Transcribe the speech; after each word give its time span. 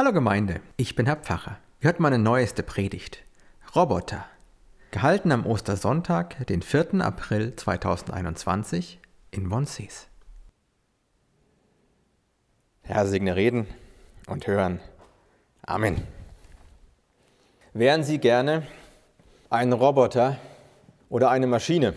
Hallo 0.00 0.14
Gemeinde, 0.14 0.62
ich 0.78 0.94
bin 0.94 1.04
Herr 1.04 1.16
Pfarrer. 1.16 1.58
Ihr 1.82 1.88
hört 1.88 2.00
meine 2.00 2.18
neueste 2.18 2.62
Predigt. 2.62 3.22
Roboter. 3.76 4.24
Gehalten 4.92 5.30
am 5.30 5.44
Ostersonntag, 5.44 6.46
den 6.46 6.62
4. 6.62 7.02
April 7.02 7.54
2021 7.54 8.98
in 9.30 9.46
Monsees. 9.46 10.08
Herr 12.80 13.06
segne 13.06 13.36
Reden 13.36 13.66
und 14.26 14.46
Hören. 14.46 14.80
Amen. 15.66 16.02
Wären 17.74 18.02
Sie 18.02 18.16
gerne 18.16 18.66
ein 19.50 19.70
Roboter 19.70 20.38
oder 21.10 21.30
eine 21.30 21.46
Maschine? 21.46 21.92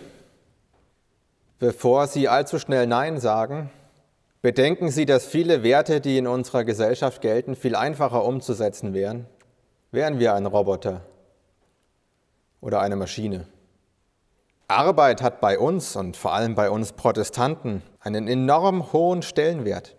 Bevor 1.58 2.06
Sie 2.06 2.28
allzu 2.28 2.58
schnell 2.58 2.86
Nein 2.86 3.18
sagen, 3.18 3.70
Bedenken 4.44 4.90
Sie, 4.90 5.06
dass 5.06 5.24
viele 5.24 5.62
Werte, 5.62 6.02
die 6.02 6.18
in 6.18 6.26
unserer 6.26 6.64
Gesellschaft 6.64 7.22
gelten, 7.22 7.56
viel 7.56 7.74
einfacher 7.74 8.26
umzusetzen 8.26 8.92
wären? 8.92 9.26
Wären 9.90 10.18
wir 10.18 10.34
ein 10.34 10.44
Roboter 10.44 11.00
oder 12.60 12.82
eine 12.82 12.96
Maschine? 12.96 13.46
Arbeit 14.68 15.22
hat 15.22 15.40
bei 15.40 15.58
uns 15.58 15.96
und 15.96 16.18
vor 16.18 16.34
allem 16.34 16.54
bei 16.54 16.68
uns 16.68 16.92
Protestanten 16.92 17.80
einen 18.00 18.28
enorm 18.28 18.92
hohen 18.92 19.22
Stellenwert. 19.22 19.96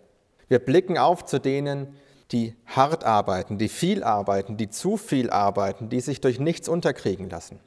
Wir 0.48 0.60
blicken 0.60 1.00
auf 1.00 1.26
zu 1.26 1.40
denen, 1.40 1.96
die 2.32 2.54
hart 2.68 3.04
arbeiten, 3.04 3.58
die 3.58 3.68
viel 3.68 4.04
arbeiten, 4.04 4.58
die 4.58 4.70
zu 4.70 4.98
viel 4.98 5.32
arbeiten, 5.32 5.90
die 5.90 6.02
sich 6.02 6.22
durch 6.22 6.40
nichts 6.40 6.70
unterkriegen 6.70 7.32
lassen. 7.32 7.62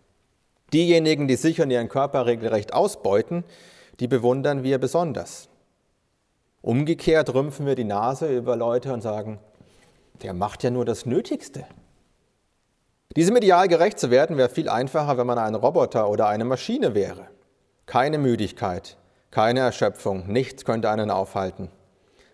Diejenigen, 0.72 1.26
die 1.26 1.34
sich 1.34 1.60
und 1.60 1.72
ihren 1.72 1.88
Körper 1.88 2.26
regelrecht 2.26 2.72
ausbeuten, 2.72 3.42
die 3.98 4.06
bewundern 4.06 4.62
wir 4.62 4.78
besonders. 4.78 5.48
Umgekehrt 6.68 7.32
rümpfen 7.32 7.64
wir 7.64 7.76
die 7.76 7.84
Nase 7.84 8.28
über 8.28 8.54
Leute 8.54 8.92
und 8.92 9.00
sagen, 9.00 9.38
der 10.22 10.34
macht 10.34 10.62
ja 10.62 10.68
nur 10.68 10.84
das 10.84 11.06
Nötigste. 11.06 11.64
Diesem 13.16 13.34
Ideal 13.36 13.68
gerecht 13.68 13.98
zu 13.98 14.10
werden, 14.10 14.36
wäre 14.36 14.50
viel 14.50 14.68
einfacher, 14.68 15.16
wenn 15.16 15.26
man 15.26 15.38
ein 15.38 15.54
Roboter 15.54 16.10
oder 16.10 16.28
eine 16.28 16.44
Maschine 16.44 16.94
wäre. 16.94 17.28
Keine 17.86 18.18
Müdigkeit, 18.18 18.98
keine 19.30 19.60
Erschöpfung, 19.60 20.30
nichts 20.30 20.66
könnte 20.66 20.90
einen 20.90 21.10
aufhalten. 21.10 21.70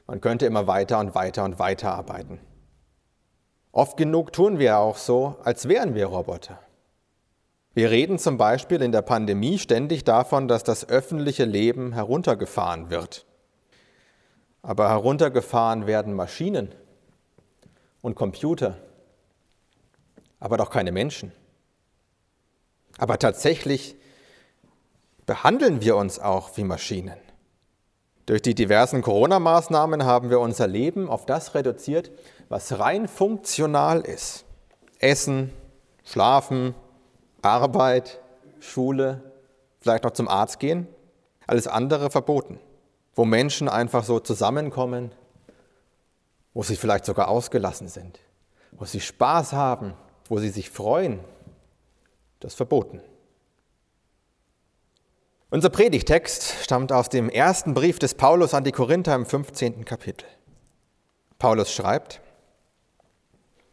Man 0.08 0.20
könnte 0.20 0.46
immer 0.46 0.66
weiter 0.66 0.98
und 0.98 1.14
weiter 1.14 1.44
und 1.44 1.60
weiter 1.60 1.92
arbeiten. 1.92 2.40
Oft 3.70 3.96
genug 3.96 4.32
tun 4.32 4.58
wir 4.58 4.78
auch 4.78 4.96
so, 4.96 5.36
als 5.44 5.68
wären 5.68 5.94
wir 5.94 6.06
Roboter. 6.06 6.58
Wir 7.72 7.92
reden 7.92 8.18
zum 8.18 8.36
Beispiel 8.36 8.82
in 8.82 8.90
der 8.90 9.02
Pandemie 9.02 9.60
ständig 9.60 10.02
davon, 10.02 10.48
dass 10.48 10.64
das 10.64 10.88
öffentliche 10.88 11.44
Leben 11.44 11.92
heruntergefahren 11.92 12.90
wird. 12.90 13.26
Aber 14.64 14.88
heruntergefahren 14.88 15.86
werden 15.86 16.14
Maschinen 16.14 16.74
und 18.00 18.14
Computer, 18.14 18.78
aber 20.40 20.56
doch 20.56 20.70
keine 20.70 20.90
Menschen. 20.90 21.32
Aber 22.96 23.18
tatsächlich 23.18 23.94
behandeln 25.26 25.82
wir 25.82 25.96
uns 25.96 26.18
auch 26.18 26.56
wie 26.56 26.64
Maschinen. 26.64 27.18
Durch 28.24 28.40
die 28.40 28.54
diversen 28.54 29.02
Corona-Maßnahmen 29.02 30.06
haben 30.06 30.30
wir 30.30 30.40
unser 30.40 30.66
Leben 30.66 31.10
auf 31.10 31.26
das 31.26 31.54
reduziert, 31.54 32.10
was 32.48 32.78
rein 32.78 33.06
funktional 33.06 34.00
ist. 34.00 34.46
Essen, 34.98 35.52
Schlafen, 36.04 36.74
Arbeit, 37.42 38.18
Schule, 38.60 39.30
vielleicht 39.82 40.04
noch 40.04 40.12
zum 40.12 40.26
Arzt 40.26 40.58
gehen. 40.58 40.88
Alles 41.46 41.66
andere 41.66 42.10
verboten 42.10 42.58
wo 43.14 43.24
Menschen 43.24 43.68
einfach 43.68 44.04
so 44.04 44.20
zusammenkommen, 44.20 45.12
wo 46.52 46.62
sie 46.62 46.76
vielleicht 46.76 47.04
sogar 47.04 47.28
ausgelassen 47.28 47.88
sind, 47.88 48.20
wo 48.72 48.84
sie 48.84 49.00
Spaß 49.00 49.52
haben, 49.52 49.94
wo 50.28 50.38
sie 50.38 50.50
sich 50.50 50.70
freuen, 50.70 51.20
das 52.40 52.54
verboten. 52.54 53.00
Unser 55.50 55.70
Predigtext 55.70 56.64
stammt 56.64 56.90
aus 56.90 57.08
dem 57.08 57.28
ersten 57.28 57.74
Brief 57.74 57.98
des 57.98 58.14
Paulus 58.14 58.54
an 58.54 58.64
die 58.64 58.72
Korinther 58.72 59.14
im 59.14 59.24
15. 59.24 59.84
Kapitel. 59.84 60.26
Paulus 61.38 61.72
schreibt, 61.72 62.20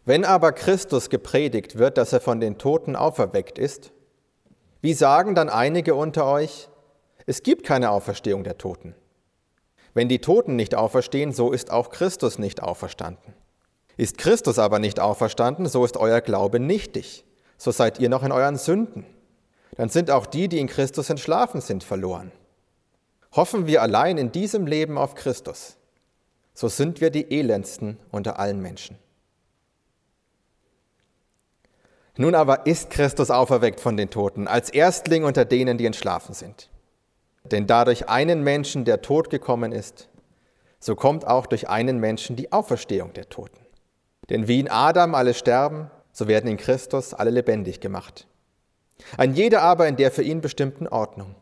wenn 0.06 0.26
aber 0.26 0.52
Christus 0.52 1.10
gepredigt 1.10 1.78
wird, 1.78 1.98
dass 1.98 2.14
er 2.14 2.22
von 2.22 2.40
den 2.40 2.58
Toten 2.58 2.96
auferweckt 2.96 3.58
ist, 3.58 3.92
wie 4.82 4.94
sagen 4.94 5.36
dann 5.36 5.50
einige 5.50 5.96
unter 5.96 6.26
euch, 6.26 6.70
es 7.26 7.44
gibt 7.44 7.66
keine 7.66 7.92
Auferstehung 7.92 8.44
der 8.44 8.58
Toten? 8.58 8.96
Wenn 9.94 10.10
die 10.10 10.20
Toten 10.20 10.56
nicht 10.56 10.76
auferstehen, 10.76 11.32
so 11.32 11.52
ist 11.52 11.72
auch 11.72 11.90
Christus 11.90 12.40
nicht 12.40 12.64
auferstanden. 12.64 13.34
Ist 13.98 14.18
Christus 14.18 14.58
aber 14.58 14.80
nicht 14.80 15.00
auferstanden, 15.00 15.68
so 15.68 15.84
ist 15.86 15.98
euer 15.98 16.22
Glaube 16.22 16.60
nichtig, 16.60 17.26
so 17.58 17.72
seid 17.72 18.00
ihr 18.00 18.10
noch 18.10 18.24
in 18.24 18.32
euren 18.32 18.58
Sünden. 18.58 19.06
Dann 19.76 19.90
sind 19.90 20.10
auch 20.10 20.26
die, 20.26 20.48
die 20.48 20.60
in 20.60 20.68
Christus 20.68 21.10
entschlafen 21.10 21.62
sind, 21.62 21.84
verloren. 21.84 22.32
Hoffen 23.34 23.68
wir 23.68 23.82
allein 23.82 24.18
in 24.18 24.32
diesem 24.32 24.66
Leben 24.66 24.98
auf 24.98 25.16
Christus, 25.16 25.78
so 26.54 26.68
sind 26.68 27.00
wir 27.00 27.12
die 27.12 27.32
elendsten 27.32 27.98
unter 28.12 28.40
allen 28.40 28.62
Menschen. 28.62 28.98
Nun 32.18 32.36
aber 32.36 32.66
ist 32.66 32.90
Christus 32.90 33.30
auferweckt 33.30 33.80
von 33.80 33.98
den 33.98 34.10
Toten, 34.10 34.48
als 34.48 34.70
Erstling 34.70 35.24
unter 35.24 35.46
denen, 35.46 35.78
die 35.78 35.86
entschlafen 35.86 36.34
sind. 36.34 36.71
Denn 37.44 37.68
da 37.68 37.86
durch 37.86 38.08
einen 38.08 38.44
Menschen 38.44 38.86
der 38.86 39.02
Tod 39.02 39.30
gekommen 39.30 39.72
ist, 39.72 40.10
so 40.80 40.96
kommt 40.96 41.26
auch 41.26 41.46
durch 41.46 41.70
einen 41.70 42.00
Menschen 42.00 42.36
die 42.36 42.52
Auferstehung 42.52 43.14
der 43.14 43.30
Toten. 43.30 43.66
Denn 44.30 44.48
wie 44.48 44.60
in 44.60 44.70
Adam 44.70 45.16
alle 45.16 45.34
sterben, 45.34 45.90
so 46.12 46.28
werden 46.28 46.50
in 46.50 46.58
Christus 46.58 47.14
alle 47.14 47.32
lebendig 47.32 47.80
gemacht. 47.80 48.28
Ein 49.18 49.34
jeder 49.34 49.62
aber 49.62 49.88
in 49.88 49.96
der 49.96 50.12
für 50.12 50.24
ihn 50.24 50.42
bestimmten 50.42 50.88
Ordnung. 50.88 51.36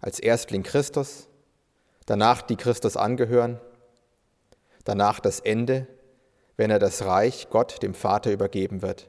Als 0.00 0.18
Erstling 0.18 0.64
Christus, 0.64 1.28
danach 2.06 2.42
die 2.42 2.56
Christus 2.56 2.96
angehören, 2.96 3.60
danach 4.84 5.20
das 5.20 5.38
Ende, 5.38 5.86
wenn 6.56 6.70
er 6.70 6.80
das 6.80 7.04
Reich 7.04 7.48
Gott 7.50 7.82
dem 7.82 7.94
Vater 7.94 8.32
übergeben 8.32 8.82
wird, 8.82 9.08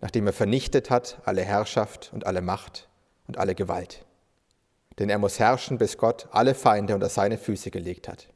nachdem 0.00 0.26
er 0.26 0.32
vernichtet 0.32 0.88
hat 0.88 1.20
alle 1.24 1.42
Herrschaft 1.42 2.10
und 2.14 2.26
alle 2.26 2.40
Macht 2.40 2.88
und 3.26 3.36
alle 3.36 3.54
Gewalt 3.54 4.04
denn 4.98 5.08
er 5.08 5.18
muss 5.18 5.38
herrschen, 5.38 5.78
bis 5.78 5.96
Gott 5.96 6.28
alle 6.30 6.54
Feinde 6.54 6.94
unter 6.94 7.08
seine 7.08 7.38
Füße 7.38 7.70
gelegt 7.70 8.08
hat. 8.08 8.28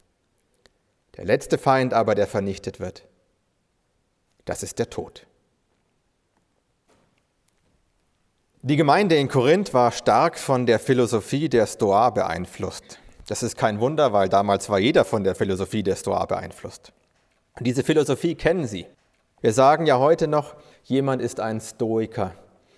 Der 1.17 1.25
letzte 1.25 1.57
Feind 1.57 1.93
aber, 1.93 2.15
der 2.15 2.27
vernichtet 2.27 2.79
wird, 2.79 3.03
das 4.45 4.63
ist 4.63 4.79
der 4.79 4.89
Tod. 4.89 5.25
Die 8.61 8.77
Gemeinde 8.77 9.15
in 9.15 9.27
Korinth 9.27 9.73
war 9.73 9.91
stark 9.91 10.39
von 10.39 10.65
der 10.65 10.79
Philosophie 10.79 11.49
der 11.49 11.67
Stoa 11.67 12.09
beeinflusst. 12.09 12.99
Das 13.27 13.43
ist 13.43 13.57
kein 13.57 13.79
Wunder, 13.79 14.11
weil 14.11 14.27
damals 14.27 14.69
war 14.69 14.79
jeder 14.79 15.05
von 15.05 15.23
der 15.23 15.35
Philosophie 15.35 15.83
der 15.83 15.95
Stoa 15.95 16.25
beeinflusst. 16.25 16.91
Und 17.57 17.67
diese 17.67 17.83
Philosophie 17.83 18.35
kennen 18.35 18.67
sie. 18.67 18.87
Wir 19.41 19.53
sagen 19.53 19.85
ja 19.85 19.99
heute 19.99 20.27
noch, 20.27 20.55
jemand 20.83 21.21
ist 21.21 21.39
ein 21.39 21.61
Stoiker 21.61 22.33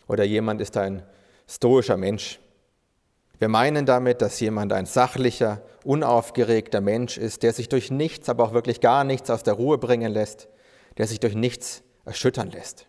oder 0.08 0.26
jemand 0.26 0.60
ist 0.60 0.76
ein 0.78 1.04
stoischer 1.48 1.96
Mensch. 1.96 2.40
Wir 3.40 3.50
meinen 3.50 3.86
damit, 3.86 4.22
dass 4.22 4.40
jemand 4.40 4.74
ein 4.74 4.86
sachlicher, 4.86 5.62
unaufgeregter 5.84 6.82
Mensch 6.82 7.18
ist, 7.18 7.44
der 7.44 7.54
sich 7.54 7.70
durch 7.70 7.92
nichts, 7.92 8.30
aber 8.30 8.44
auch 8.46 8.54
wirklich 8.54 8.82
gar 8.82 9.04
nichts 9.04 9.30
aus 9.30 9.44
der 9.44 9.54
Ruhe 9.54 9.78
bringen 9.78 10.12
lässt, 10.12 10.48
der 10.98 11.08
sich 11.08 11.20
durch 11.20 11.36
nichts 11.36 11.84
erschüttern 12.06 12.50
lässt. 12.50 12.88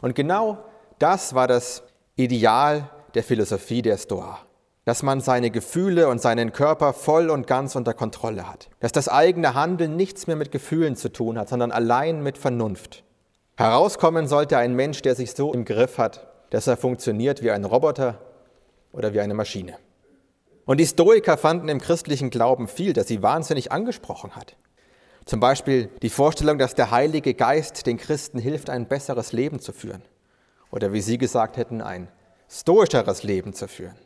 Und 0.00 0.14
genau 0.14 0.64
das 0.98 1.34
war 1.34 1.48
das 1.48 1.82
Ideal 2.14 2.90
der 3.14 3.24
Philosophie 3.24 3.82
der 3.82 3.98
Stoa, 3.98 4.38
dass 4.84 5.02
man 5.02 5.20
seine 5.20 5.50
Gefühle 5.50 6.08
und 6.08 6.20
seinen 6.20 6.52
Körper 6.52 6.92
voll 6.92 7.28
und 7.28 7.46
ganz 7.46 7.74
unter 7.74 7.92
Kontrolle 7.92 8.48
hat, 8.48 8.70
dass 8.80 8.92
das 8.92 9.08
eigene 9.08 9.54
Handeln 9.54 9.96
nichts 9.96 10.26
mehr 10.26 10.36
mit 10.36 10.52
Gefühlen 10.52 10.94
zu 10.94 11.10
tun 11.10 11.38
hat, 11.38 11.48
sondern 11.48 11.72
allein 11.72 12.22
mit 12.22 12.38
Vernunft. 12.38 13.02
Herauskommen 13.56 14.28
sollte 14.28 14.56
ein 14.58 14.74
Mensch, 14.74 15.02
der 15.02 15.14
sich 15.14 15.32
so 15.32 15.52
im 15.52 15.64
Griff 15.64 15.98
hat, 15.98 16.28
dass 16.50 16.66
er 16.66 16.76
funktioniert 16.76 17.42
wie 17.42 17.50
ein 17.50 17.64
Roboter, 17.64 18.18
oder 18.92 19.12
wie 19.14 19.20
eine 19.20 19.34
Maschine. 19.34 19.78
Und 20.64 20.78
die 20.78 20.86
Stoiker 20.86 21.36
fanden 21.36 21.68
im 21.68 21.80
christlichen 21.80 22.30
Glauben 22.30 22.68
viel, 22.68 22.92
das 22.92 23.08
sie 23.08 23.22
wahnsinnig 23.22 23.72
angesprochen 23.72 24.36
hat. 24.36 24.56
Zum 25.24 25.40
Beispiel 25.40 25.88
die 26.02 26.10
Vorstellung, 26.10 26.58
dass 26.58 26.74
der 26.74 26.90
Heilige 26.90 27.34
Geist 27.34 27.86
den 27.86 27.96
Christen 27.96 28.38
hilft, 28.38 28.70
ein 28.70 28.86
besseres 28.86 29.32
Leben 29.32 29.60
zu 29.60 29.72
führen. 29.72 30.02
Oder 30.70 30.92
wie 30.92 31.00
sie 31.00 31.18
gesagt 31.18 31.56
hätten, 31.56 31.80
ein 31.80 32.08
stoischeres 32.48 33.22
Leben 33.22 33.52
zu 33.52 33.68
führen. 33.68 33.96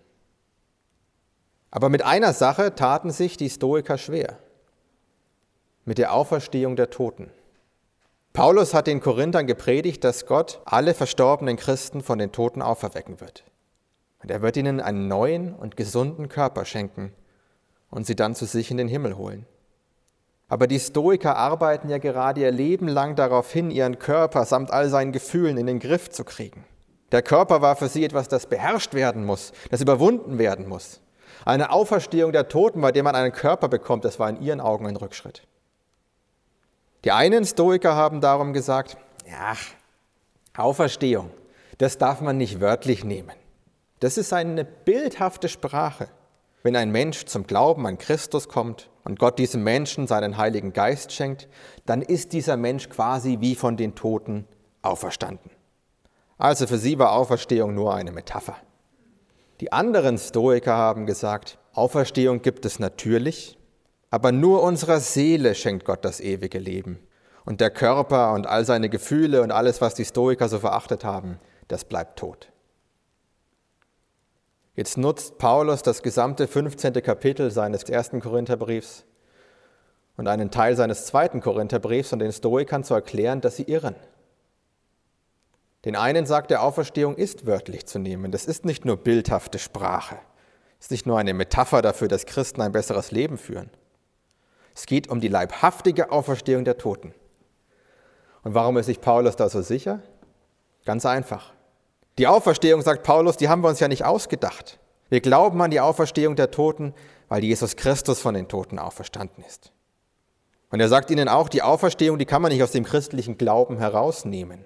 Aber 1.70 1.88
mit 1.88 2.02
einer 2.02 2.32
Sache 2.32 2.74
taten 2.74 3.10
sich 3.10 3.36
die 3.36 3.50
Stoiker 3.50 3.98
schwer. 3.98 4.38
Mit 5.84 5.98
der 5.98 6.12
Auferstehung 6.12 6.76
der 6.76 6.90
Toten. 6.90 7.30
Paulus 8.32 8.74
hat 8.74 8.86
den 8.86 9.00
Korinthern 9.00 9.46
gepredigt, 9.46 10.04
dass 10.04 10.26
Gott 10.26 10.60
alle 10.64 10.94
verstorbenen 10.94 11.56
Christen 11.56 12.02
von 12.02 12.18
den 12.18 12.32
Toten 12.32 12.60
auferwecken 12.60 13.20
wird. 13.20 13.44
Und 14.26 14.32
er 14.32 14.42
wird 14.42 14.56
ihnen 14.56 14.80
einen 14.80 15.06
neuen 15.06 15.54
und 15.54 15.76
gesunden 15.76 16.28
Körper 16.28 16.64
schenken 16.64 17.12
und 17.90 18.08
sie 18.08 18.16
dann 18.16 18.34
zu 18.34 18.44
sich 18.44 18.72
in 18.72 18.76
den 18.76 18.88
Himmel 18.88 19.16
holen. 19.16 19.46
Aber 20.48 20.66
die 20.66 20.80
Stoiker 20.80 21.36
arbeiten 21.36 21.88
ja 21.88 21.98
gerade 21.98 22.40
ihr 22.40 22.50
Leben 22.50 22.88
lang 22.88 23.14
darauf 23.14 23.52
hin, 23.52 23.70
ihren 23.70 24.00
Körper 24.00 24.44
samt 24.44 24.72
all 24.72 24.88
seinen 24.88 25.12
Gefühlen 25.12 25.56
in 25.56 25.68
den 25.68 25.78
Griff 25.78 26.10
zu 26.10 26.24
kriegen. 26.24 26.64
Der 27.12 27.22
Körper 27.22 27.62
war 27.62 27.76
für 27.76 27.86
sie 27.86 28.04
etwas, 28.04 28.26
das 28.26 28.46
beherrscht 28.46 28.94
werden 28.94 29.24
muss, 29.24 29.52
das 29.70 29.80
überwunden 29.80 30.38
werden 30.38 30.68
muss. 30.68 31.00
Eine 31.44 31.70
Auferstehung 31.70 32.32
der 32.32 32.48
Toten, 32.48 32.80
bei 32.80 32.90
der 32.90 33.04
man 33.04 33.14
einen 33.14 33.32
Körper 33.32 33.68
bekommt, 33.68 34.04
das 34.04 34.18
war 34.18 34.28
in 34.28 34.42
ihren 34.42 34.60
Augen 34.60 34.88
ein 34.88 34.96
Rückschritt. 34.96 35.46
Die 37.04 37.12
einen 37.12 37.44
Stoiker 37.44 37.94
haben 37.94 38.20
darum 38.20 38.52
gesagt, 38.52 38.96
ja, 39.30 39.54
Auferstehung, 40.56 41.30
das 41.78 41.96
darf 41.96 42.20
man 42.20 42.36
nicht 42.36 42.60
wörtlich 42.60 43.04
nehmen. 43.04 43.30
Das 44.00 44.18
ist 44.18 44.32
eine 44.32 44.64
bildhafte 44.64 45.48
Sprache. 45.48 46.08
Wenn 46.62 46.76
ein 46.76 46.90
Mensch 46.90 47.24
zum 47.24 47.46
Glauben 47.46 47.86
an 47.86 47.96
Christus 47.96 48.48
kommt 48.48 48.90
und 49.04 49.18
Gott 49.18 49.38
diesem 49.38 49.62
Menschen 49.62 50.06
seinen 50.06 50.36
Heiligen 50.36 50.72
Geist 50.72 51.12
schenkt, 51.12 51.48
dann 51.86 52.02
ist 52.02 52.32
dieser 52.32 52.56
Mensch 52.56 52.88
quasi 52.88 53.38
wie 53.40 53.54
von 53.54 53.76
den 53.76 53.94
Toten 53.94 54.46
auferstanden. 54.82 55.50
Also 56.38 56.66
für 56.66 56.76
sie 56.76 56.98
war 56.98 57.12
Auferstehung 57.12 57.74
nur 57.74 57.94
eine 57.94 58.12
Metapher. 58.12 58.56
Die 59.60 59.72
anderen 59.72 60.18
Stoiker 60.18 60.76
haben 60.76 61.06
gesagt, 61.06 61.58
Auferstehung 61.72 62.42
gibt 62.42 62.66
es 62.66 62.78
natürlich, 62.78 63.56
aber 64.10 64.32
nur 64.32 64.62
unserer 64.62 65.00
Seele 65.00 65.54
schenkt 65.54 65.86
Gott 65.86 66.04
das 66.04 66.20
ewige 66.20 66.58
Leben. 66.58 66.98
Und 67.46 67.60
der 67.60 67.70
Körper 67.70 68.32
und 68.32 68.46
all 68.46 68.64
seine 68.66 68.90
Gefühle 68.90 69.40
und 69.40 69.52
alles, 69.52 69.80
was 69.80 69.94
die 69.94 70.04
Stoiker 70.04 70.48
so 70.48 70.58
verachtet 70.58 71.04
haben, 71.04 71.38
das 71.68 71.84
bleibt 71.84 72.18
tot. 72.18 72.50
Jetzt 74.76 74.98
nutzt 74.98 75.38
Paulus 75.38 75.82
das 75.82 76.02
gesamte 76.02 76.46
15. 76.46 76.92
Kapitel 77.02 77.50
seines 77.50 77.84
ersten 77.84 78.20
Korintherbriefs 78.20 79.06
und 80.18 80.28
einen 80.28 80.50
Teil 80.50 80.76
seines 80.76 81.06
zweiten 81.06 81.40
Korintherbriefs 81.40 82.12
um 82.12 82.18
den 82.18 82.30
Stoikern 82.30 82.84
zu 82.84 82.92
erklären, 82.92 83.40
dass 83.40 83.56
sie 83.56 83.62
irren. 83.62 83.96
Den 85.86 85.96
einen 85.96 86.26
sagt 86.26 86.50
der 86.50 86.62
Auferstehung 86.62 87.16
ist 87.16 87.46
wörtlich 87.46 87.86
zu 87.86 87.98
nehmen. 87.98 88.32
Das 88.32 88.44
ist 88.44 88.66
nicht 88.66 88.84
nur 88.84 88.98
bildhafte 88.98 89.58
Sprache. 89.58 90.18
Es 90.78 90.86
ist 90.86 90.90
nicht 90.90 91.06
nur 91.06 91.18
eine 91.18 91.32
Metapher 91.32 91.80
dafür, 91.80 92.08
dass 92.08 92.26
Christen 92.26 92.60
ein 92.60 92.72
besseres 92.72 93.10
Leben 93.12 93.38
führen. 93.38 93.70
Es 94.74 94.84
geht 94.84 95.08
um 95.08 95.22
die 95.22 95.28
leibhaftige 95.28 96.12
Auferstehung 96.12 96.66
der 96.66 96.76
Toten. 96.76 97.14
Und 98.42 98.52
warum 98.52 98.76
ist 98.76 98.86
sich 98.86 99.00
Paulus 99.00 99.36
da 99.36 99.48
so 99.48 99.62
sicher? 99.62 100.02
Ganz 100.84 101.06
einfach. 101.06 101.55
Die 102.18 102.26
Auferstehung, 102.26 102.82
sagt 102.82 103.02
Paulus, 103.02 103.36
die 103.36 103.48
haben 103.48 103.62
wir 103.62 103.68
uns 103.68 103.80
ja 103.80 103.88
nicht 103.88 104.04
ausgedacht. 104.04 104.78
Wir 105.08 105.20
glauben 105.20 105.60
an 105.60 105.70
die 105.70 105.80
Auferstehung 105.80 106.34
der 106.34 106.50
Toten, 106.50 106.94
weil 107.28 107.44
Jesus 107.44 107.76
Christus 107.76 108.20
von 108.20 108.34
den 108.34 108.48
Toten 108.48 108.78
auferstanden 108.78 109.44
ist. 109.44 109.72
Und 110.70 110.80
er 110.80 110.88
sagt 110.88 111.10
ihnen 111.10 111.28
auch, 111.28 111.48
die 111.48 111.62
Auferstehung, 111.62 112.18
die 112.18 112.24
kann 112.24 112.42
man 112.42 112.50
nicht 112.50 112.62
aus 112.62 112.72
dem 112.72 112.84
christlichen 112.84 113.38
Glauben 113.38 113.78
herausnehmen. 113.78 114.64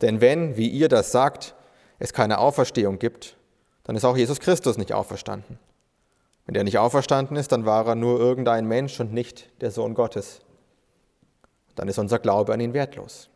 Denn 0.00 0.20
wenn, 0.20 0.56
wie 0.56 0.68
ihr 0.68 0.88
das 0.88 1.12
sagt, 1.12 1.54
es 1.98 2.12
keine 2.12 2.38
Auferstehung 2.38 2.98
gibt, 2.98 3.36
dann 3.84 3.96
ist 3.96 4.04
auch 4.04 4.16
Jesus 4.16 4.40
Christus 4.40 4.78
nicht 4.78 4.92
auferstanden. 4.92 5.58
Wenn 6.46 6.54
er 6.54 6.64
nicht 6.64 6.78
auferstanden 6.78 7.36
ist, 7.36 7.52
dann 7.52 7.66
war 7.66 7.86
er 7.86 7.94
nur 7.94 8.18
irgendein 8.18 8.66
Mensch 8.66 8.98
und 9.00 9.12
nicht 9.12 9.48
der 9.60 9.70
Sohn 9.70 9.94
Gottes. 9.94 10.40
Dann 11.74 11.88
ist 11.88 11.98
unser 11.98 12.18
Glaube 12.18 12.52
an 12.52 12.60
ihn 12.60 12.74
wertlos. 12.74 13.28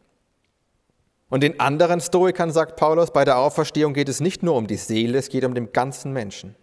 Und 1.28 1.42
den 1.42 1.58
anderen 1.58 2.00
Stoikern 2.00 2.52
sagt 2.52 2.76
Paulus, 2.76 3.10
bei 3.10 3.24
der 3.24 3.38
Auferstehung 3.38 3.94
geht 3.94 4.08
es 4.08 4.20
nicht 4.20 4.42
nur 4.42 4.54
um 4.54 4.66
die 4.66 4.76
Seele, 4.76 5.18
es 5.18 5.28
geht 5.28 5.44
um 5.44 5.54
den 5.54 5.72
ganzen 5.72 6.12
Menschen. 6.12 6.54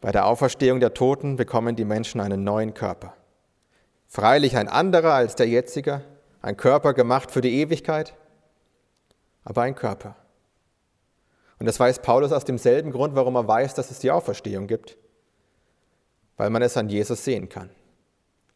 Bei 0.00 0.10
der 0.10 0.26
Auferstehung 0.26 0.80
der 0.80 0.94
Toten 0.94 1.36
bekommen 1.36 1.76
die 1.76 1.84
Menschen 1.84 2.20
einen 2.20 2.42
neuen 2.42 2.74
Körper. 2.74 3.14
Freilich 4.08 4.56
ein 4.56 4.68
anderer 4.68 5.12
als 5.12 5.36
der 5.36 5.46
jetzige, 5.46 6.02
ein 6.42 6.56
Körper 6.56 6.94
gemacht 6.94 7.30
für 7.30 7.40
die 7.40 7.60
Ewigkeit, 7.60 8.16
aber 9.44 9.62
ein 9.62 9.74
Körper. 9.74 10.16
Und 11.60 11.66
das 11.66 11.78
weiß 11.78 12.00
Paulus 12.00 12.32
aus 12.32 12.44
demselben 12.44 12.90
Grund, 12.90 13.14
warum 13.14 13.36
er 13.36 13.46
weiß, 13.46 13.74
dass 13.74 13.90
es 13.90 13.98
die 14.00 14.10
Auferstehung 14.10 14.66
gibt, 14.66 14.96
weil 16.36 16.50
man 16.50 16.62
es 16.62 16.76
an 16.76 16.88
Jesus 16.88 17.22
sehen 17.22 17.48
kann. 17.48 17.70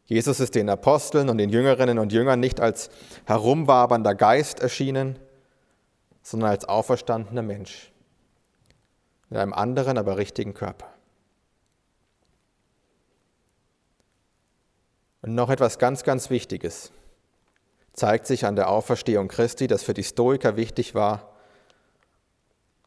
Jesus 0.05 0.39
ist 0.39 0.53
den 0.55 0.69
Aposteln 0.69 1.29
und 1.29 1.39
den 1.39 1.49
Jüngerinnen 1.49 1.97
und 1.97 2.13
Jüngern 2.13 2.39
nicht 2.39 2.59
als 2.59 2.89
herumwabernder 3.25 4.13
Geist 4.13 4.59
erschienen, 4.59 5.17
sondern 6.21 6.51
als 6.51 6.65
auferstandener 6.65 7.41
Mensch. 7.41 7.91
Mit 9.29 9.39
einem 9.39 9.53
anderen, 9.53 9.97
aber 9.97 10.17
richtigen 10.17 10.53
Körper. 10.53 10.87
Und 15.23 15.33
noch 15.33 15.49
etwas 15.49 15.79
ganz, 15.79 16.03
ganz 16.03 16.29
Wichtiges 16.29 16.91
zeigt 17.93 18.27
sich 18.27 18.45
an 18.45 18.55
der 18.55 18.69
Auferstehung 18.69 19.27
Christi, 19.27 19.65
das 19.65 19.81
für 19.81 19.95
die 19.95 20.03
Stoiker 20.03 20.55
wichtig 20.55 20.93
war, 20.93 21.33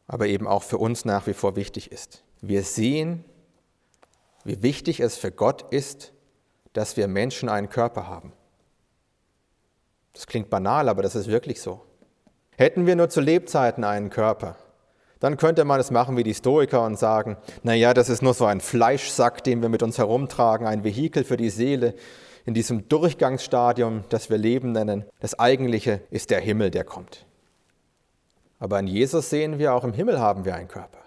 aber 0.07 0.27
eben 0.27 0.47
auch 0.47 0.63
für 0.63 0.77
uns 0.77 1.03
nach 1.03 1.27
wie 1.27 1.33
vor 1.33 1.57
wichtig 1.57 1.91
ist. 1.91 2.23
Wir 2.39 2.63
sehen, 2.63 3.25
wie 4.45 4.61
wichtig 4.61 5.01
es 5.01 5.17
für 5.17 5.31
Gott 5.31 5.73
ist, 5.73 6.13
dass 6.73 6.97
wir 6.97 7.07
Menschen 7.07 7.49
einen 7.49 7.69
Körper 7.69 8.07
haben. 8.07 8.33
Das 10.13 10.27
klingt 10.27 10.49
banal, 10.49 10.89
aber 10.89 11.01
das 11.01 11.15
ist 11.15 11.27
wirklich 11.27 11.61
so. 11.61 11.81
Hätten 12.57 12.85
wir 12.85 12.95
nur 12.95 13.09
zu 13.09 13.21
Lebzeiten 13.21 13.83
einen 13.83 14.09
Körper, 14.09 14.57
dann 15.19 15.37
könnte 15.37 15.65
man 15.65 15.79
es 15.79 15.91
machen 15.91 16.17
wie 16.17 16.23
die 16.23 16.33
Stoiker 16.33 16.83
und 16.83 16.97
sagen, 16.97 17.37
naja, 17.63 17.93
das 17.93 18.09
ist 18.09 18.21
nur 18.21 18.33
so 18.33 18.45
ein 18.45 18.61
Fleischsack, 18.61 19.43
den 19.43 19.61
wir 19.61 19.69
mit 19.69 19.83
uns 19.83 19.97
herumtragen, 19.97 20.65
ein 20.65 20.83
Vehikel 20.83 21.23
für 21.23 21.37
die 21.37 21.49
Seele 21.49 21.93
in 22.45 22.53
diesem 22.53 22.87
Durchgangsstadium, 22.87 24.05
das 24.09 24.29
wir 24.29 24.37
Leben 24.37 24.71
nennen. 24.71 25.05
Das 25.19 25.37
Eigentliche 25.37 26.01
ist 26.09 26.29
der 26.29 26.39
Himmel, 26.39 26.71
der 26.71 26.85
kommt. 26.85 27.25
Aber 28.59 28.79
in 28.79 28.87
Jesus 28.87 29.29
sehen 29.29 29.59
wir, 29.59 29.73
auch 29.73 29.83
im 29.83 29.93
Himmel 29.93 30.19
haben 30.19 30.45
wir 30.45 30.55
einen 30.55 30.67
Körper. 30.67 30.99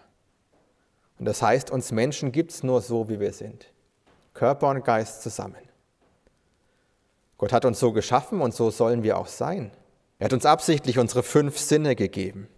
Und 1.19 1.26
das 1.26 1.43
heißt, 1.43 1.70
uns 1.70 1.93
Menschen 1.93 2.32
gibt 2.32 2.50
es 2.50 2.62
nur 2.62 2.81
so, 2.81 3.08
wie 3.08 3.20
wir 3.20 3.32
sind. 3.32 3.67
Körper 4.34 4.69
und 4.69 4.84
Geist 4.84 5.23
zusammen. 5.23 5.69
Gott 7.38 7.52
hat 7.52 7.64
uns 7.64 7.81
so 7.81 7.93
geschaffen 7.93 8.40
und 8.40 8.55
so 8.55 8.70
sollen 8.70 9.02
wir 9.02 9.19
auch 9.19 9.26
sein. 9.26 9.73
Er 10.19 10.26
hat 10.26 10.32
uns 10.32 10.46
absichtlich 10.46 10.99
unsere 10.99 11.23
fünf 11.23 11.58
Sinne 11.58 11.96
gegeben. 11.96 12.49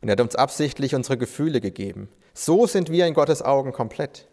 Und 0.00 0.08
er 0.08 0.12
hat 0.12 0.20
uns 0.20 0.36
absichtlich 0.36 0.94
unsere 0.94 1.18
Gefühle 1.18 1.60
gegeben. 1.60 2.08
So 2.32 2.66
sind 2.66 2.90
wir 2.90 3.06
in 3.06 3.14
Gottes 3.14 3.42
Augen 3.42 3.72
komplett. 3.72 4.28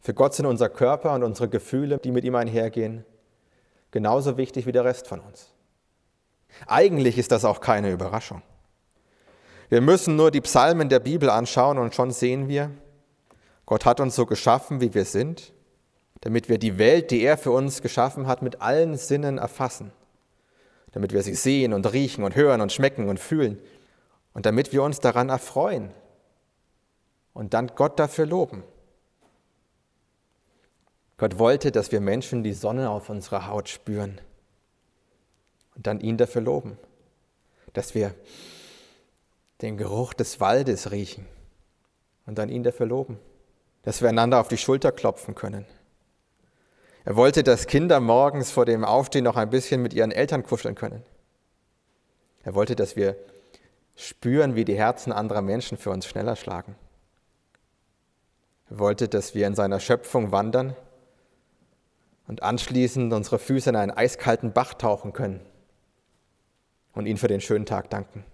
Für 0.00 0.14
Gott 0.14 0.34
sind 0.34 0.46
unser 0.46 0.68
Körper 0.68 1.14
und 1.14 1.24
unsere 1.24 1.48
Gefühle, 1.48 1.98
die 1.98 2.12
mit 2.12 2.24
ihm 2.24 2.36
einhergehen, 2.36 3.04
genauso 3.90 4.36
wichtig 4.36 4.66
wie 4.66 4.72
der 4.72 4.84
Rest 4.84 5.08
von 5.08 5.18
uns. 5.18 5.50
Eigentlich 6.66 7.18
ist 7.18 7.32
das 7.32 7.44
auch 7.44 7.60
keine 7.60 7.90
Überraschung. 7.90 8.42
Wir 9.68 9.80
müssen 9.80 10.14
nur 10.14 10.30
die 10.30 10.40
Psalmen 10.40 10.88
der 10.88 11.00
Bibel 11.00 11.28
anschauen 11.28 11.78
und 11.78 11.94
schon 11.94 12.12
sehen 12.12 12.48
wir, 12.48 12.70
Gott 13.66 13.84
hat 13.84 13.98
uns 13.98 14.14
so 14.14 14.26
geschaffen, 14.26 14.80
wie 14.80 14.94
wir 14.94 15.04
sind, 15.04 15.52
damit 16.20 16.48
wir 16.48 16.58
die 16.58 16.78
Welt, 16.78 17.10
die 17.10 17.22
er 17.22 17.36
für 17.36 17.50
uns 17.50 17.82
geschaffen 17.82 18.28
hat, 18.28 18.40
mit 18.40 18.62
allen 18.62 18.96
Sinnen 18.96 19.38
erfassen, 19.38 19.92
damit 20.92 21.12
wir 21.12 21.22
sie 21.22 21.34
sehen 21.34 21.72
und 21.72 21.92
riechen 21.92 22.24
und 22.24 22.36
hören 22.36 22.60
und 22.60 22.72
schmecken 22.72 23.08
und 23.08 23.18
fühlen. 23.18 23.60
Und 24.32 24.46
damit 24.46 24.72
wir 24.72 24.82
uns 24.82 25.00
daran 25.00 25.30
erfreuen 25.30 25.90
und 27.32 27.54
dann 27.54 27.72
Gott 27.74 27.98
dafür 27.98 28.26
loben. 28.26 28.62
Gott 31.16 31.38
wollte, 31.38 31.72
dass 31.72 31.90
wir 31.90 32.00
Menschen 32.00 32.44
die 32.44 32.52
Sonne 32.52 32.90
auf 32.90 33.08
unserer 33.08 33.48
Haut 33.48 33.68
spüren 33.68 34.20
und 35.74 35.86
dann 35.86 36.00
ihn 36.00 36.18
dafür 36.18 36.42
loben, 36.42 36.78
dass 37.72 37.94
wir 37.94 38.14
den 39.62 39.76
Geruch 39.78 40.12
des 40.12 40.38
Waldes 40.38 40.92
riechen 40.92 41.26
und 42.26 42.36
dann 42.36 42.50
ihn 42.50 42.62
dafür 42.62 42.86
loben 42.86 43.18
dass 43.86 44.02
wir 44.02 44.08
einander 44.08 44.40
auf 44.40 44.48
die 44.48 44.56
Schulter 44.58 44.90
klopfen 44.90 45.36
können. 45.36 45.64
Er 47.04 47.14
wollte, 47.14 47.44
dass 47.44 47.68
Kinder 47.68 48.00
morgens 48.00 48.50
vor 48.50 48.64
dem 48.64 48.84
Aufstehen 48.84 49.22
noch 49.22 49.36
ein 49.36 49.48
bisschen 49.48 49.80
mit 49.80 49.94
ihren 49.94 50.10
Eltern 50.10 50.42
kuscheln 50.42 50.74
können. 50.74 51.04
Er 52.42 52.54
wollte, 52.54 52.74
dass 52.74 52.96
wir 52.96 53.14
spüren, 53.94 54.56
wie 54.56 54.64
die 54.64 54.74
Herzen 54.74 55.12
anderer 55.12 55.40
Menschen 55.40 55.78
für 55.78 55.90
uns 55.90 56.04
schneller 56.04 56.34
schlagen. 56.34 56.74
Er 58.70 58.80
wollte, 58.80 59.06
dass 59.06 59.36
wir 59.36 59.46
in 59.46 59.54
seiner 59.54 59.78
Schöpfung 59.78 60.32
wandern 60.32 60.74
und 62.26 62.42
anschließend 62.42 63.12
unsere 63.12 63.38
Füße 63.38 63.70
in 63.70 63.76
einen 63.76 63.92
eiskalten 63.92 64.52
Bach 64.52 64.74
tauchen 64.74 65.12
können 65.12 65.46
und 66.92 67.06
ihn 67.06 67.18
für 67.18 67.28
den 67.28 67.40
schönen 67.40 67.66
Tag 67.66 67.88
danken. 67.88 68.24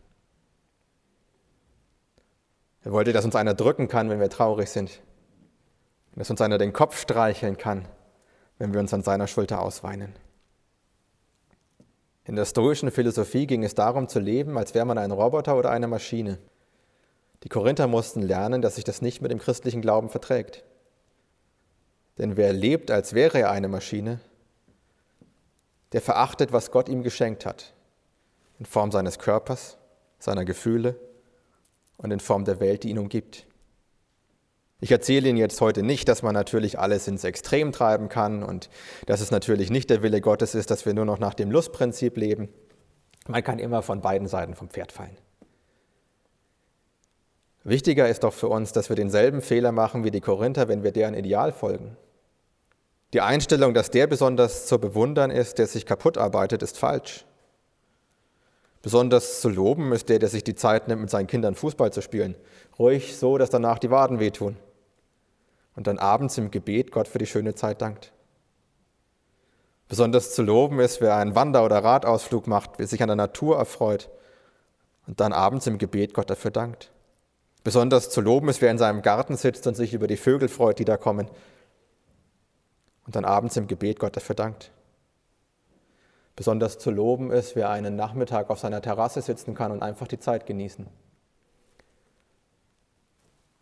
Er 2.84 2.92
wollte, 2.92 3.12
dass 3.12 3.26
uns 3.26 3.36
einer 3.36 3.52
drücken 3.52 3.88
kann, 3.88 4.08
wenn 4.08 4.18
wir 4.18 4.30
traurig 4.30 4.70
sind 4.70 5.02
dass 6.14 6.30
uns 6.30 6.40
einer 6.40 6.58
den 6.58 6.72
Kopf 6.72 7.00
streicheln 7.00 7.56
kann, 7.56 7.86
wenn 8.58 8.72
wir 8.72 8.80
uns 8.80 8.92
an 8.92 9.02
seiner 9.02 9.26
Schulter 9.26 9.62
ausweinen. 9.62 10.14
In 12.24 12.36
der 12.36 12.44
stoischen 12.44 12.90
Philosophie 12.90 13.46
ging 13.46 13.64
es 13.64 13.74
darum 13.74 14.08
zu 14.08 14.20
leben, 14.20 14.56
als 14.56 14.74
wäre 14.74 14.86
man 14.86 14.98
ein 14.98 15.10
Roboter 15.10 15.56
oder 15.56 15.70
eine 15.70 15.88
Maschine. 15.88 16.38
Die 17.42 17.48
Korinther 17.48 17.88
mussten 17.88 18.22
lernen, 18.22 18.62
dass 18.62 18.76
sich 18.76 18.84
das 18.84 19.02
nicht 19.02 19.20
mit 19.20 19.32
dem 19.32 19.40
christlichen 19.40 19.82
Glauben 19.82 20.08
verträgt. 20.08 20.64
Denn 22.18 22.36
wer 22.36 22.52
lebt, 22.52 22.90
als 22.90 23.14
wäre 23.14 23.40
er 23.40 23.50
eine 23.50 23.68
Maschine, 23.68 24.20
der 25.92 26.00
verachtet, 26.00 26.52
was 26.52 26.70
Gott 26.70 26.88
ihm 26.88 27.02
geschenkt 27.02 27.44
hat, 27.44 27.74
in 28.58 28.66
Form 28.66 28.92
seines 28.92 29.18
Körpers, 29.18 29.76
seiner 30.18 30.44
Gefühle 30.44 30.96
und 31.96 32.12
in 32.12 32.20
Form 32.20 32.44
der 32.44 32.60
Welt, 32.60 32.84
die 32.84 32.90
ihn 32.90 32.98
umgibt. 32.98 33.46
Ich 34.82 34.90
erzähle 34.90 35.28
Ihnen 35.28 35.38
jetzt 35.38 35.60
heute 35.60 35.84
nicht, 35.84 36.08
dass 36.08 36.24
man 36.24 36.34
natürlich 36.34 36.76
alles 36.76 37.06
ins 37.06 37.22
Extrem 37.22 37.70
treiben 37.70 38.08
kann 38.08 38.42
und 38.42 38.68
dass 39.06 39.20
es 39.20 39.30
natürlich 39.30 39.70
nicht 39.70 39.88
der 39.90 40.02
Wille 40.02 40.20
Gottes 40.20 40.56
ist, 40.56 40.72
dass 40.72 40.84
wir 40.84 40.92
nur 40.92 41.04
noch 41.04 41.20
nach 41.20 41.34
dem 41.34 41.52
Lustprinzip 41.52 42.16
leben. 42.16 42.48
Man 43.28 43.44
kann 43.44 43.60
immer 43.60 43.82
von 43.82 44.00
beiden 44.00 44.26
Seiten 44.26 44.56
vom 44.56 44.70
Pferd 44.70 44.90
fallen. 44.90 45.16
Wichtiger 47.62 48.08
ist 48.08 48.24
doch 48.24 48.32
für 48.32 48.48
uns, 48.48 48.72
dass 48.72 48.88
wir 48.88 48.96
denselben 48.96 49.40
Fehler 49.40 49.70
machen 49.70 50.02
wie 50.02 50.10
die 50.10 50.20
Korinther, 50.20 50.66
wenn 50.66 50.82
wir 50.82 50.90
deren 50.90 51.14
Ideal 51.14 51.52
folgen. 51.52 51.96
Die 53.12 53.20
Einstellung, 53.20 53.74
dass 53.74 53.92
der 53.92 54.08
besonders 54.08 54.66
zu 54.66 54.80
bewundern 54.80 55.30
ist, 55.30 55.58
der 55.58 55.68
sich 55.68 55.86
kaputt 55.86 56.18
arbeitet, 56.18 56.60
ist 56.60 56.76
falsch. 56.76 57.24
Besonders 58.82 59.42
zu 59.42 59.48
loben 59.48 59.92
ist 59.92 60.08
der, 60.08 60.18
der 60.18 60.28
sich 60.28 60.42
die 60.42 60.56
Zeit 60.56 60.88
nimmt, 60.88 61.02
mit 61.02 61.10
seinen 61.10 61.28
Kindern 61.28 61.54
Fußball 61.54 61.92
zu 61.92 62.02
spielen. 62.02 62.34
Ruhig 62.80 63.16
so, 63.16 63.38
dass 63.38 63.50
danach 63.50 63.78
die 63.78 63.90
Waden 63.90 64.18
wehtun. 64.18 64.56
Und 65.74 65.86
dann 65.86 65.98
abends 65.98 66.36
im 66.38 66.50
Gebet 66.50 66.92
Gott 66.92 67.08
für 67.08 67.18
die 67.18 67.26
schöne 67.26 67.54
Zeit 67.54 67.80
dankt. 67.80 68.12
Besonders 69.88 70.34
zu 70.34 70.42
loben 70.42 70.80
ist, 70.80 71.00
wer 71.00 71.16
einen 71.16 71.34
Wander- 71.34 71.64
oder 71.64 71.84
Radausflug 71.84 72.46
macht, 72.46 72.78
wer 72.78 72.86
sich 72.86 73.02
an 73.02 73.08
der 73.08 73.16
Natur 73.16 73.58
erfreut 73.58 74.08
und 75.06 75.20
dann 75.20 75.32
abends 75.32 75.66
im 75.66 75.78
Gebet 75.78 76.14
Gott 76.14 76.30
dafür 76.30 76.50
dankt. 76.50 76.90
Besonders 77.64 78.10
zu 78.10 78.20
loben 78.20 78.48
ist, 78.48 78.60
wer 78.60 78.70
in 78.70 78.78
seinem 78.78 79.02
Garten 79.02 79.36
sitzt 79.36 79.66
und 79.66 79.74
sich 79.74 79.94
über 79.94 80.06
die 80.06 80.16
Vögel 80.16 80.48
freut, 80.48 80.78
die 80.78 80.84
da 80.84 80.96
kommen 80.96 81.28
und 83.06 83.16
dann 83.16 83.24
abends 83.24 83.56
im 83.56 83.66
Gebet 83.66 83.98
Gott 83.98 84.16
dafür 84.16 84.34
dankt. 84.34 84.70
Besonders 86.36 86.78
zu 86.78 86.90
loben 86.90 87.30
ist, 87.30 87.56
wer 87.56 87.68
einen 87.70 87.94
Nachmittag 87.94 88.48
auf 88.48 88.58
seiner 88.58 88.80
Terrasse 88.80 89.20
sitzen 89.20 89.54
kann 89.54 89.70
und 89.70 89.82
einfach 89.82 90.08
die 90.08 90.18
Zeit 90.18 90.46
genießen. 90.46 90.86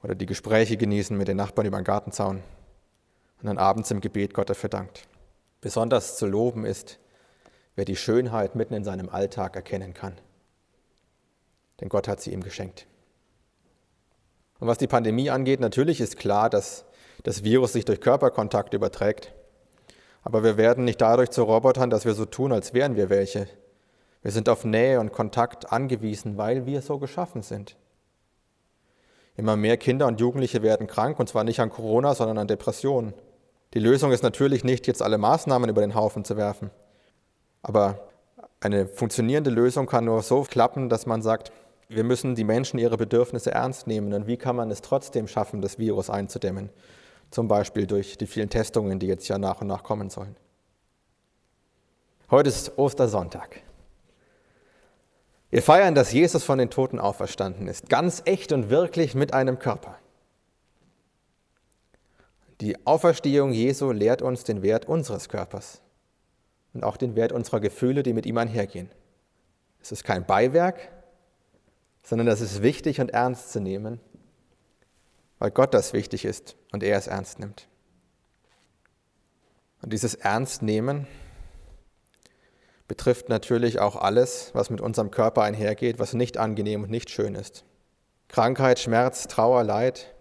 Oder 0.03 0.15
die 0.15 0.27
Gespräche 0.27 0.77
genießen 0.77 1.17
mit 1.17 1.29
den 1.29 1.37
Nachbarn 1.37 1.67
über 1.67 1.79
den 1.79 1.85
Gartenzaun 1.85 2.43
und 3.41 3.47
dann 3.47 3.59
abends 3.59 3.91
im 3.91 4.01
Gebet 4.01 4.35
Gott 4.35 4.51
dafür 4.51 4.71
dankt. 4.71 5.07
Besonders 5.61 6.17
zu 6.17 6.27
loben 6.27 6.65
ist, 6.65 6.99
wer 7.75 7.85
die 7.85 7.97
Schönheit 7.97 8.55
mitten 8.55 8.75
in 8.75 8.85
seinem 8.85 9.09
Alltag 9.09 9.57
erkennen 9.57 9.95
kann. 9.95 10.19
Denn 11.81 11.89
Gott 11.89 12.09
hat 12.09 12.21
sie 12.21 12.33
ihm 12.33 12.43
geschenkt. 12.43 12.87
Und 14.59 14.69
was 14.69 14.79
die 14.79 14.87
Pandemie 14.87 15.31
angeht, 15.31 15.61
natürlich 15.61 16.01
ist 16.01 16.19
klar, 16.19 16.51
dass 16.51 16.85
das 17.23 17.45
Virus 17.45 17.73
sich 17.73 17.85
durch 17.85 18.01
Körperkontakt 18.01 18.75
überträgt. 18.75 19.33
Aber 20.23 20.45
wir 20.45 20.57
werden 20.59 20.85
nicht 20.85 21.01
dadurch 21.01 21.31
zu 21.31 21.43
Robotern, 21.43 21.89
dass 21.89 22.05
wir 22.05 22.15
so 22.15 22.27
tun, 22.27 22.53
als 22.53 22.75
wären 22.75 22.97
wir 22.97 23.09
welche. 23.09 23.49
Wir 24.23 24.31
sind 24.31 24.51
auf 24.51 24.65
Nähe 24.65 25.01
und 25.01 25.13
Kontakt 25.13 25.73
angewiesen, 25.73 26.37
weil 26.37 26.67
wir 26.67 26.83
so 26.83 26.99
geschaffen 26.99 27.43
sind. 27.43 27.77
Immer 29.41 29.57
mehr 29.57 29.79
Kinder 29.79 30.07
und 30.07 30.21
Jugendliche 30.21 30.63
werden 30.63 30.87
krank, 30.87 31.19
und 31.19 31.27
zwar 31.27 31.45
nicht 31.45 31.61
an 31.61 31.71
Corona, 31.71 32.15
sondern 32.15 32.37
an 32.37 32.47
Depressionen. 32.47 33.15
Die 33.73 33.79
Lösung 33.79 34.13
ist 34.13 34.23
natürlich 34.23 34.65
nicht, 34.65 34.87
jetzt 34.87 35.01
alle 35.01 35.17
Maßnahmen 35.17 35.71
über 35.71 35.81
den 35.81 35.95
Haufen 35.95 36.27
zu 36.27 36.37
werfen. 36.37 36.71
Aber 37.63 38.11
eine 38.61 38.87
funktionierende 38.87 39.49
Lösung 39.49 39.87
kann 39.87 40.05
nur 40.05 40.21
so 40.21 40.43
klappen, 40.43 40.91
dass 40.91 41.07
man 41.07 41.23
sagt, 41.23 41.53
wir 41.89 42.05
müssen 42.05 42.35
die 42.35 42.45
Menschen 42.45 42.79
ihre 42.79 42.99
Bedürfnisse 42.99 43.51
ernst 43.51 43.87
nehmen. 43.87 44.13
Und 44.13 44.27
wie 44.27 44.37
kann 44.37 44.57
man 44.57 44.71
es 44.71 44.83
trotzdem 44.83 45.27
schaffen, 45.27 45.63
das 45.63 45.79
Virus 45.79 46.11
einzudämmen? 46.11 46.69
Zum 47.31 47.49
Beispiel 47.49 47.87
durch 47.87 48.19
die 48.19 48.27
vielen 48.27 48.51
Testungen, 48.51 48.99
die 48.99 49.07
jetzt 49.07 49.27
ja 49.29 49.39
nach 49.39 49.63
und 49.63 49.69
nach 49.69 49.85
kommen 49.85 50.11
sollen. 50.11 50.37
Heute 52.31 52.51
ist 52.51 52.77
Ostersonntag. 52.77 53.63
Wir 55.51 55.63
feiern, 55.63 55.95
dass 55.95 56.13
Jesus 56.13 56.45
von 56.45 56.59
den 56.59 56.71
Toten 56.71 56.99
auferstanden 56.99 57.67
ist, 57.67 57.89
ganz 57.89 58.23
echt 58.25 58.53
und 58.53 58.71
wirklich 58.71 59.15
mit 59.15 59.35
einem 59.35 59.59
Körper. 59.59 59.99
Die 62.61 62.87
Auferstehung 62.87 63.53
Jesu 63.53 63.91
lehrt 63.91 64.23
uns 64.23 64.45
den 64.45 64.63
Wert 64.63 64.87
unseres 64.87 65.29
Körpers 65.29 65.83
und 66.73 66.85
auch 66.85 66.97
den 66.97 67.17
Wert 67.17 67.33
unserer 67.33 67.61
Gefühle, 67.61 68.03
die 68.03 68.13
mit 68.13 68.27
ihm 68.27 68.39
einhergehen. 68.39 68.91
Es 69.83 69.93
ist 69.93 70.05
kein 70.05 70.27
Beiwerk, 70.27 70.93
sondern 72.03 72.29
es 72.29 72.41
ist 72.41 72.63
wichtig 72.63 73.01
und 73.01 73.11
ernst 73.11 73.51
zu 73.51 73.61
nehmen 73.61 73.99
weil 75.41 75.51
Gott 75.51 75.75
das 75.75 75.93
wichtig 75.93 76.25
ist 76.25 76.55
und 76.71 76.85
er 76.85 76.97
es 76.97 77.09
ernst 77.09 77.41
nimmt. 77.41 77.67
Und 79.83 79.93
dieses 79.93 80.15
Ernstnehmen 80.15 81.09
betrifft 82.91 83.29
natürlich 83.29 83.79
auch 83.79 83.95
alles, 83.95 84.51
was 84.53 84.69
mit 84.69 84.81
unserem 84.81 85.13
Körper 85.13 85.43
einhergeht, 85.43 86.01
was 86.01 86.13
nicht 86.13 86.39
angenehm 86.39 86.83
und 86.83 86.91
nicht 86.91 87.09
schön 87.09 87.37
ist. 87.37 87.63
Krankheit, 88.27 88.81
Schmerz, 88.81 89.29
Trauer, 89.29 89.63
Leid, 89.63 90.13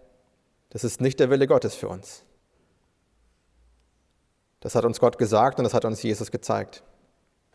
das 0.68 0.84
ist 0.84 1.00
nicht 1.00 1.18
der 1.18 1.30
Wille 1.30 1.48
Gottes 1.48 1.74
für 1.74 1.88
uns. 1.88 2.22
Das 4.60 4.76
hat 4.76 4.84
uns 4.84 5.00
Gott 5.00 5.18
gesagt 5.18 5.58
und 5.58 5.64
das 5.64 5.74
hat 5.74 5.84
uns 5.84 6.00
Jesus 6.04 6.30
gezeigt. 6.30 6.84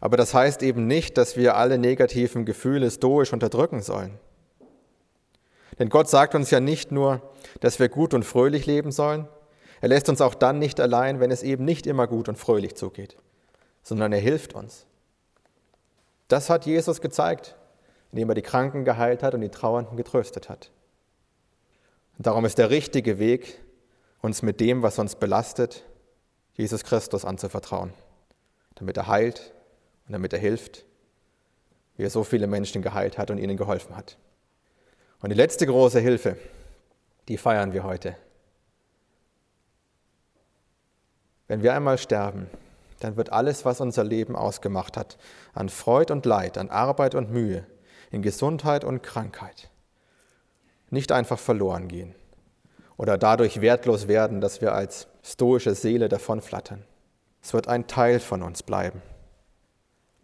Aber 0.02 0.18
das 0.18 0.34
heißt 0.34 0.62
eben 0.64 0.86
nicht, 0.86 1.18
dass 1.18 1.38
wir 1.38 1.56
alle 1.56 1.78
negativen 1.78 2.44
Gefühle 2.44 2.92
stoisch 2.92 3.32
unterdrücken 3.32 3.82
sollen. 3.82 4.20
Denn 5.80 5.88
Gott 5.88 6.10
sagt 6.10 6.36
uns 6.36 6.52
ja 6.52 6.60
nicht 6.60 6.92
nur, 6.92 7.22
dass 7.62 7.80
wir 7.80 7.88
gut 7.88 8.14
und 8.14 8.24
fröhlich 8.24 8.66
leben 8.66 8.92
sollen, 8.92 9.30
er 9.80 9.88
lässt 9.88 10.10
uns 10.10 10.20
auch 10.20 10.36
dann 10.36 10.60
nicht 10.60 10.82
allein, 10.82 11.22
wenn 11.22 11.32
es 11.32 11.42
eben 11.42 11.64
nicht 11.64 11.88
immer 11.88 12.06
gut 12.06 12.28
und 12.28 12.38
fröhlich 12.38 12.76
zugeht, 12.76 13.16
sondern 13.82 14.12
er 14.12 14.20
hilft 14.20 14.56
uns. 14.56 14.86
Das 16.28 16.50
hat 16.50 16.66
Jesus 16.66 17.02
gezeigt, 17.02 17.56
indem 18.12 18.30
er 18.30 18.36
die 18.36 18.42
Kranken 18.42 18.86
geheilt 18.86 19.24
hat 19.24 19.34
und 19.34 19.42
die 19.42 19.50
Trauernden 19.50 19.98
getröstet 19.98 20.50
hat. 20.50 20.72
Und 22.18 22.28
darum 22.28 22.46
ist 22.46 22.58
der 22.58 22.70
richtige 22.70 23.20
Weg, 23.20 23.62
uns 24.22 24.42
mit 24.42 24.60
dem, 24.60 24.82
was 24.82 24.98
uns 25.00 25.16
belastet, 25.16 25.84
Jesus 26.54 26.84
Christus 26.84 27.26
anzuvertrauen, 27.26 27.94
damit 28.76 28.98
er 28.98 29.08
heilt 29.08 29.54
und 30.08 30.14
damit 30.14 30.34
er 30.34 30.40
hilft, 30.40 30.86
wie 31.98 32.04
er 32.04 32.10
so 32.10 32.24
viele 32.24 32.48
Menschen 32.48 32.82
geheilt 32.82 33.18
hat 33.18 33.30
und 33.30 33.38
ihnen 33.38 33.58
geholfen 33.58 33.96
hat. 33.96 34.18
Und 35.22 35.30
die 35.30 35.36
letzte 35.36 35.66
große 35.66 36.00
Hilfe, 36.00 36.38
die 37.28 37.38
feiern 37.38 37.74
wir 37.74 37.84
heute. 37.84 38.16
Wenn 41.48 41.62
wir 41.62 41.74
einmal 41.74 41.98
sterben, 41.98 42.48
dann 43.00 43.18
wird 43.18 43.32
alles, 43.32 43.66
was 43.66 43.82
unser 43.82 44.04
Leben 44.04 44.36
ausgemacht 44.36 44.98
hat, 44.98 45.18
an 45.54 45.70
Freud 45.70 46.12
und 46.12 46.26
Leid, 46.26 46.58
an 46.58 46.70
Arbeit 46.70 47.16
und 47.16 47.32
Mühe, 47.32 47.66
in 48.12 48.22
Gesundheit 48.22 48.84
und 48.84 49.04
Krankheit, 49.04 49.70
nicht 50.90 51.12
einfach 51.12 51.40
verloren 51.40 51.88
gehen 51.88 52.16
oder 52.98 53.18
dadurch 53.18 53.62
wertlos 53.62 54.08
werden, 54.08 54.42
dass 54.42 54.62
wir 54.62 54.74
als 54.74 55.08
stoische 55.24 55.76
Seele 55.76 56.08
davonflattern. 56.08 56.84
Es 57.42 57.54
wird 57.54 57.68
ein 57.68 57.88
Teil 57.88 58.20
von 58.20 58.42
uns 58.42 58.64
bleiben, 58.64 59.02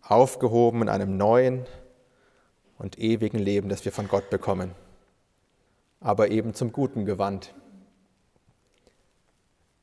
aufgehoben 0.01 0.83
in 0.83 0.89
einem 0.89 1.17
neuen 1.17 1.65
und 2.77 2.97
ewigen 2.97 3.39
Leben, 3.39 3.69
das 3.69 3.85
wir 3.85 3.91
von 3.91 4.07
Gott 4.07 4.29
bekommen 4.29 4.73
aber 6.01 6.31
eben 6.31 6.53
zum 6.53 6.73
Guten 6.73 7.05
gewandt, 7.05 7.53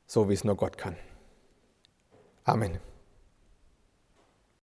so 0.07 0.29
wie 0.29 0.35
es 0.35 0.45
nur 0.45 0.57
Gott 0.57 0.77
kann. 0.77 0.97
Amen. 2.49 2.88